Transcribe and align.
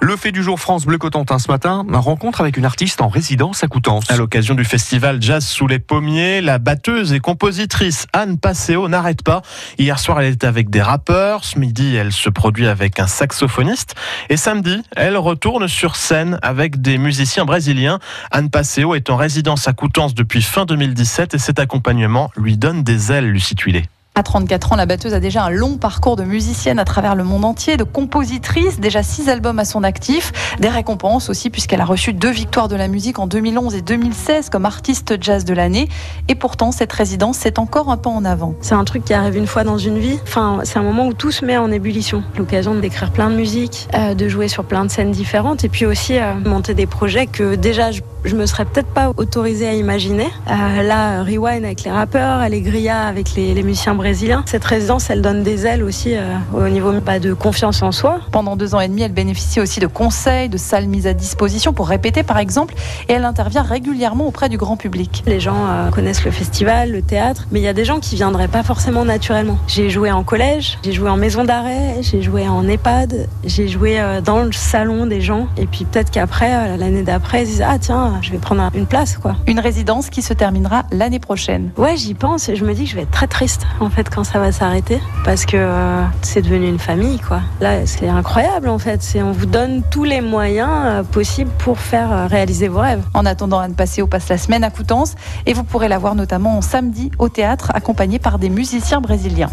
Le 0.00 0.16
fait 0.16 0.30
du 0.30 0.44
jour 0.44 0.60
France 0.60 0.86
Bleu 0.86 0.96
Cotentin 0.96 1.40
ce 1.40 1.50
matin, 1.50 1.84
ma 1.88 1.98
rencontre 1.98 2.40
avec 2.40 2.56
une 2.56 2.64
artiste 2.64 3.00
en 3.00 3.08
résidence 3.08 3.64
à 3.64 3.66
Coutances. 3.66 4.08
À 4.08 4.16
l'occasion 4.16 4.54
du 4.54 4.64
festival 4.64 5.20
Jazz 5.20 5.44
sous 5.44 5.66
les 5.66 5.80
pommiers, 5.80 6.40
la 6.40 6.58
batteuse 6.58 7.12
et 7.12 7.18
compositrice 7.18 8.06
Anne 8.12 8.38
Passeo 8.38 8.88
n'arrête 8.88 9.22
pas. 9.22 9.42
Hier 9.76 9.98
soir, 9.98 10.20
elle 10.20 10.32
était 10.32 10.46
avec 10.46 10.70
des 10.70 10.80
rappeurs. 10.80 11.44
Ce 11.44 11.58
midi, 11.58 11.96
elle 11.96 12.12
se 12.12 12.30
produit 12.30 12.68
avec 12.68 13.00
un 13.00 13.08
saxophoniste. 13.08 13.96
Et 14.28 14.36
samedi, 14.36 14.82
elle 14.94 15.16
retourne 15.16 15.66
sur 15.66 15.96
scène 15.96 16.38
avec 16.42 16.80
des 16.80 16.96
musiciens 16.96 17.44
brésiliens. 17.44 17.98
Anne 18.30 18.50
Passeo 18.50 18.94
est 18.94 19.10
en 19.10 19.16
résidence 19.16 19.66
à 19.66 19.72
Coutances 19.72 20.14
depuis 20.14 20.42
fin 20.42 20.64
2017 20.64 21.34
et 21.34 21.38
cet 21.38 21.58
accompagnement 21.58 22.30
lui 22.36 22.56
donne 22.56 22.84
des 22.84 23.10
ailes, 23.10 23.30
Lucie 23.30 23.56
Tuilé. 23.56 23.82
À 24.18 24.24
34 24.24 24.72
ans, 24.72 24.74
la 24.74 24.84
batteuse 24.84 25.14
a 25.14 25.20
déjà 25.20 25.44
un 25.44 25.50
long 25.50 25.76
parcours 25.76 26.16
de 26.16 26.24
musicienne 26.24 26.80
à 26.80 26.84
travers 26.84 27.14
le 27.14 27.22
monde 27.22 27.44
entier, 27.44 27.76
de 27.76 27.84
compositrice, 27.84 28.80
déjà 28.80 29.04
six 29.04 29.28
albums 29.28 29.60
à 29.60 29.64
son 29.64 29.84
actif, 29.84 30.32
des 30.58 30.68
récompenses 30.68 31.30
aussi 31.30 31.50
puisqu'elle 31.50 31.80
a 31.80 31.84
reçu 31.84 32.12
deux 32.12 32.32
victoires 32.32 32.66
de 32.66 32.74
la 32.74 32.88
musique 32.88 33.20
en 33.20 33.28
2011 33.28 33.76
et 33.76 33.80
2016 33.80 34.50
comme 34.50 34.66
artiste 34.66 35.18
jazz 35.20 35.44
de 35.44 35.54
l'année. 35.54 35.88
Et 36.26 36.34
pourtant, 36.34 36.72
cette 36.72 36.92
résidence, 36.92 37.38
c'est 37.38 37.60
encore 37.60 37.92
un 37.92 37.96
pas 37.96 38.10
en 38.10 38.24
avant. 38.24 38.56
C'est 38.60 38.74
un 38.74 38.82
truc 38.82 39.04
qui 39.04 39.14
arrive 39.14 39.36
une 39.36 39.46
fois 39.46 39.62
dans 39.62 39.78
une 39.78 40.00
vie. 40.00 40.18
Enfin, 40.24 40.62
c'est 40.64 40.80
un 40.80 40.82
moment 40.82 41.06
où 41.06 41.12
tout 41.12 41.30
se 41.30 41.44
met 41.44 41.56
en 41.56 41.70
ébullition. 41.70 42.24
L'occasion 42.36 42.74
d'écrire 42.74 43.12
plein 43.12 43.30
de 43.30 43.36
musique, 43.36 43.86
euh, 43.94 44.14
de 44.14 44.28
jouer 44.28 44.48
sur 44.48 44.64
plein 44.64 44.84
de 44.84 44.90
scènes 44.90 45.12
différentes 45.12 45.62
et 45.62 45.68
puis 45.68 45.86
aussi 45.86 46.18
euh, 46.18 46.34
monter 46.44 46.74
des 46.74 46.86
projets 46.86 47.26
que 47.26 47.54
déjà 47.54 47.92
je 47.92 48.00
je 48.24 48.34
me 48.34 48.46
serais 48.46 48.64
peut-être 48.64 48.88
pas 48.88 49.12
autorisée 49.16 49.68
à 49.68 49.74
imaginer. 49.74 50.28
Euh, 50.48 50.82
là, 50.82 51.22
Rewind 51.22 51.64
avec 51.64 51.84
les 51.84 51.90
rappeurs, 51.90 52.40
Allegria 52.40 53.02
avec 53.02 53.34
les, 53.34 53.54
les, 53.54 53.62
musiciens 53.62 53.94
brésiliens. 53.94 54.07
Cette 54.46 54.64
résidence, 54.64 55.10
elle 55.10 55.20
donne 55.20 55.42
des 55.42 55.66
ailes 55.66 55.82
aussi 55.82 56.16
euh, 56.16 56.34
au 56.54 56.66
niveau 56.70 56.98
pas 57.02 57.18
de 57.18 57.34
confiance 57.34 57.82
en 57.82 57.92
soi. 57.92 58.20
Pendant 58.32 58.56
deux 58.56 58.74
ans 58.74 58.80
et 58.80 58.88
demi, 58.88 59.02
elle 59.02 59.12
bénéficie 59.12 59.60
aussi 59.60 59.80
de 59.80 59.86
conseils, 59.86 60.48
de 60.48 60.56
salles 60.56 60.86
mises 60.86 61.06
à 61.06 61.12
disposition 61.12 61.74
pour 61.74 61.88
répéter 61.88 62.22
par 62.22 62.38
exemple, 62.38 62.74
et 63.10 63.12
elle 63.12 63.26
intervient 63.26 63.62
régulièrement 63.62 64.26
auprès 64.26 64.48
du 64.48 64.56
grand 64.56 64.78
public. 64.78 65.22
Les 65.26 65.40
gens 65.40 65.66
euh, 65.68 65.90
connaissent 65.90 66.24
le 66.24 66.30
festival, 66.30 66.90
le 66.90 67.02
théâtre, 67.02 67.48
mais 67.52 67.60
il 67.60 67.64
y 67.64 67.68
a 67.68 67.74
des 67.74 67.84
gens 67.84 68.00
qui 68.00 68.16
viendraient 68.16 68.48
pas 68.48 68.62
forcément 68.62 69.04
naturellement. 69.04 69.58
J'ai 69.66 69.90
joué 69.90 70.10
en 70.10 70.24
collège, 70.24 70.78
j'ai 70.82 70.92
joué 70.92 71.10
en 71.10 71.18
maison 71.18 71.44
d'arrêt, 71.44 71.96
j'ai 72.00 72.22
joué 72.22 72.48
en 72.48 72.66
EHPAD, 72.66 73.28
j'ai 73.44 73.68
joué 73.68 74.00
euh, 74.00 74.22
dans 74.22 74.42
le 74.42 74.52
salon 74.52 75.04
des 75.04 75.20
gens, 75.20 75.48
et 75.58 75.66
puis 75.66 75.84
peut-être 75.84 76.10
qu'après, 76.10 76.78
l'année 76.78 77.02
d'après, 77.02 77.42
ils 77.42 77.46
disent 77.46 77.64
ah 77.66 77.76
tiens 77.78 78.14
je 78.22 78.30
vais 78.30 78.38
prendre 78.38 78.70
une 78.74 78.86
place 78.86 79.18
quoi. 79.18 79.36
Une 79.46 79.60
résidence 79.60 80.08
qui 80.08 80.22
se 80.22 80.32
terminera 80.32 80.84
l'année 80.92 81.20
prochaine. 81.20 81.72
Ouais, 81.76 81.98
j'y 81.98 82.14
pense 82.14 82.48
et 82.48 82.56
je 82.56 82.64
me 82.64 82.72
dis 82.72 82.84
que 82.84 82.90
je 82.90 82.96
vais 82.96 83.02
être 83.02 83.10
très 83.10 83.26
triste 83.26 83.66
en 83.80 83.90
fait 83.90 83.97
quand 84.06 84.22
ça 84.22 84.38
va 84.38 84.52
s'arrêter 84.52 85.00
parce 85.24 85.44
que 85.44 85.56
euh, 85.56 86.04
c'est 86.22 86.42
devenu 86.42 86.68
une 86.68 86.78
famille 86.78 87.18
quoi. 87.18 87.40
Là, 87.60 87.84
c'est 87.86 88.08
incroyable 88.08 88.68
en 88.68 88.78
fait, 88.78 89.02
c'est 89.02 89.22
on 89.22 89.32
vous 89.32 89.46
donne 89.46 89.82
tous 89.90 90.04
les 90.04 90.20
moyens 90.20 90.70
euh, 90.70 91.02
possibles 91.02 91.50
pour 91.58 91.78
faire 91.78 92.12
euh, 92.12 92.26
réaliser 92.26 92.68
vos 92.68 92.78
rêves. 92.78 93.02
En 93.14 93.26
attendant, 93.26 93.58
Anne 93.58 93.74
Passé, 93.74 94.02
passe 94.06 94.28
la 94.28 94.38
semaine 94.38 94.62
à 94.62 94.70
Coutances 94.70 95.16
et 95.46 95.52
vous 95.52 95.64
pourrez 95.64 95.88
la 95.88 95.98
voir 95.98 96.14
notamment 96.14 96.60
samedi 96.60 97.10
au 97.18 97.28
théâtre 97.28 97.72
accompagnée 97.74 98.20
par 98.20 98.38
des 98.38 98.50
musiciens 98.50 99.00
brésiliens. 99.00 99.50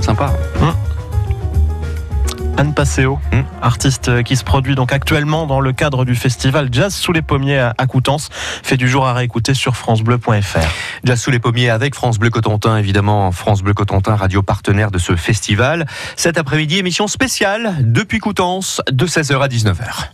Sympa. 0.00 0.32
Mmh. 0.60 0.91
Anne 2.56 2.74
Passeo, 2.74 3.18
mmh. 3.32 3.40
artiste 3.62 4.22
qui 4.22 4.36
se 4.36 4.44
produit 4.44 4.74
donc 4.74 4.92
actuellement 4.92 5.46
dans 5.46 5.60
le 5.60 5.72
cadre 5.72 6.04
du 6.04 6.14
festival 6.14 6.68
Jazz 6.70 6.94
sous 6.94 7.12
les 7.12 7.22
pommiers 7.22 7.70
à 7.76 7.86
Coutances, 7.86 8.28
fait 8.62 8.76
du 8.76 8.88
jour 8.88 9.06
à 9.06 9.14
réécouter 9.14 9.54
sur 9.54 9.76
francebleu.fr. 9.76 10.58
Jazz 11.04 11.20
sous 11.20 11.30
les 11.30 11.38
pommiers 11.38 11.70
avec 11.70 11.94
France 11.94 12.18
Bleu 12.18 12.30
Cotentin, 12.30 12.76
évidemment, 12.76 13.32
France 13.32 13.62
Bleu 13.62 13.74
Cotentin, 13.74 14.16
radio 14.16 14.42
partenaire 14.42 14.90
de 14.90 14.98
ce 14.98 15.16
festival. 15.16 15.86
Cet 16.16 16.38
après-midi, 16.38 16.78
émission 16.78 17.06
spéciale 17.06 17.76
depuis 17.80 18.18
Coutances 18.18 18.80
de 18.90 19.06
16h 19.06 19.40
à 19.40 19.48
19h. 19.48 20.08